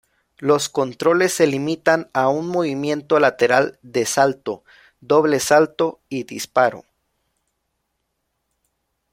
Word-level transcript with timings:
Los 0.39 0.67
controles 0.67 1.31
se 1.31 1.45
limitan 1.45 2.09
a 2.13 2.27
un 2.29 2.47
movimiento 2.47 3.19
lateral, 3.19 3.77
de 3.83 4.07
salto, 4.07 4.63
doble 4.99 5.39
salto 5.39 5.99
y 6.09 6.23
disparo. 6.23 6.85